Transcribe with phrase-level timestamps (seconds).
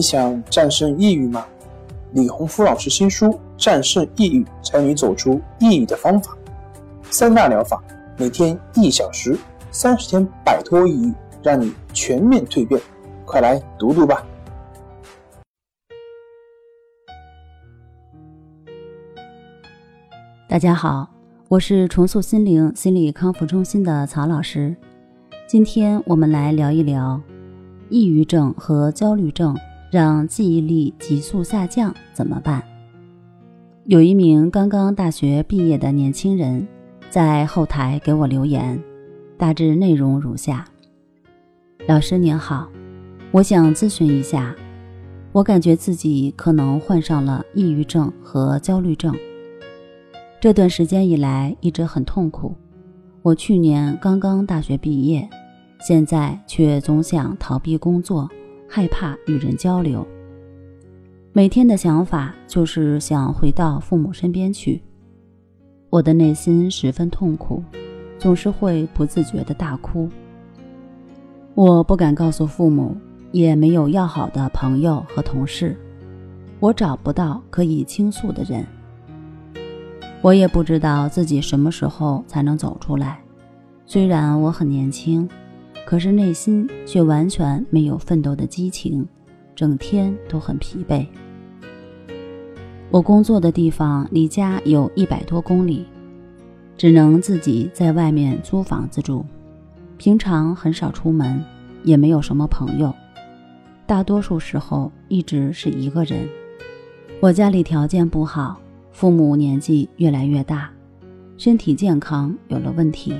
[0.00, 1.44] 你想战胜抑郁吗？
[2.12, 3.26] 李洪福老师新书
[3.58, 6.32] 《战胜抑郁，教你走出抑郁的方法》，
[7.10, 7.84] 三大疗法，
[8.16, 9.38] 每天一小时，
[9.70, 12.80] 三十天摆脱抑郁，让你全面蜕变。
[13.26, 14.24] 快来读读吧！
[20.48, 21.10] 大家好，
[21.48, 24.74] 我是重塑心灵心理康复中心的曹老师。
[25.46, 27.20] 今天我们来聊一聊
[27.90, 29.54] 抑郁症和焦虑症。
[29.90, 32.62] 让记忆力急速下降怎么办？
[33.86, 36.64] 有一名刚刚大学毕业的年轻人
[37.08, 38.80] 在后台给我留言，
[39.36, 40.64] 大致内容如下：
[41.88, 42.68] 老师您好，
[43.32, 44.54] 我想咨询一下，
[45.32, 49.12] 我感觉自己可能患上了抑郁症和焦虑症。
[50.40, 52.54] 这段时间以来一直很痛苦。
[53.22, 55.28] 我去年刚刚大学毕业，
[55.80, 58.30] 现在却总想逃避工作。
[58.72, 60.06] 害怕与人交流，
[61.32, 64.80] 每天的想法就是想回到父母身边去。
[65.90, 67.64] 我的内心十分痛苦，
[68.16, 70.08] 总是会不自觉的大哭。
[71.56, 72.96] 我不敢告诉父母，
[73.32, 75.76] 也没有要好的朋友和同事，
[76.60, 78.64] 我找不到可以倾诉的人。
[80.22, 83.18] 我也不知道自己什么时候才能走出来。
[83.84, 85.28] 虽然我很年轻。
[85.84, 89.06] 可是内心却完全没有奋斗的激情，
[89.54, 91.06] 整天都很疲惫。
[92.90, 95.84] 我工作的地方离家有一百多公里，
[96.76, 99.24] 只能自己在外面租房子住，
[99.96, 101.42] 平常很少出门，
[101.84, 102.94] 也没有什么朋友，
[103.86, 106.28] 大多数时候一直是一个人。
[107.20, 108.60] 我家里条件不好，
[108.92, 110.70] 父母年纪越来越大，
[111.36, 113.14] 身体健康有了问题。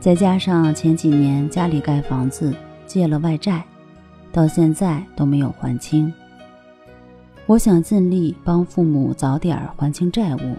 [0.00, 2.54] 再加上前几年家里盖房子
[2.86, 3.62] 借了外债，
[4.32, 6.10] 到现在都没有还清。
[7.44, 10.56] 我想尽力帮父母早点还清债务。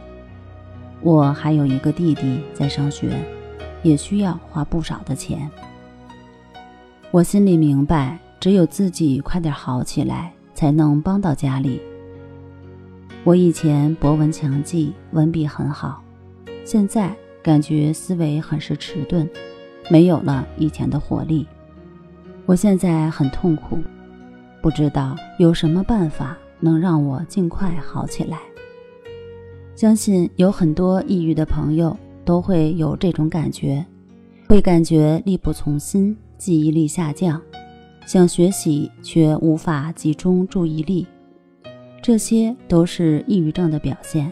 [1.02, 3.18] 我还有一个弟弟在上学，
[3.82, 5.50] 也需要花不少的钱。
[7.10, 11.82] 我心里明白，只有自己快点好起来，才能帮到家里。
[13.24, 16.04] 我以前博闻强记，文笔很好，
[16.64, 17.12] 现在。
[17.44, 19.28] 感觉思维很是迟钝，
[19.90, 21.48] 没有了以前的活力。
[22.46, 23.80] 我现在很痛苦，
[24.62, 28.40] 不知道有什么办法能让我尽快好起来。
[29.76, 33.84] 相信有很多抑郁的朋友都会有这种感觉，
[34.48, 37.42] 会感觉力不从心，记忆力下降，
[38.06, 41.08] 想学习却无法集中注意力，
[42.04, 44.32] 这些都是抑郁症的表现。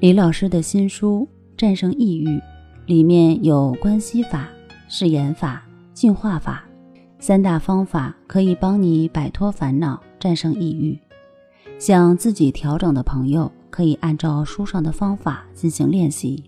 [0.00, 1.28] 李老师的新书。
[1.56, 2.38] 战胜抑郁，
[2.84, 4.46] 里面有关系法、
[4.88, 6.62] 誓言法、净化法
[7.18, 10.98] 三大方法，可以帮你摆脱烦恼，战胜抑郁。
[11.78, 16.44] 想自己调整的朋友，可以按照书上的方法进行练习。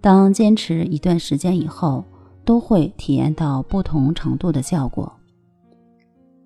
[0.00, 2.04] 当坚持一段时间以后，
[2.44, 5.12] 都会体验到不同程度的效果。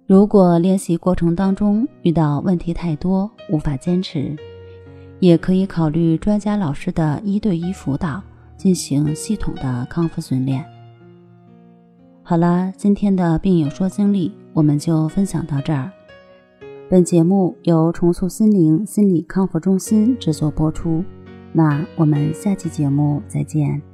[0.06, 4.34] 如果练习过程当中遇到问题太多，无法坚持。
[5.20, 8.22] 也可以考虑专家老师的一对一辅导，
[8.56, 10.64] 进行系统的康复训练。
[12.22, 15.91] 好了，今天的病友说经历我们就分享到这儿。
[16.91, 21.04] 本节目由重塑心灵心理康复中心制作播出。
[21.52, 23.94] 那我们下期节目再见。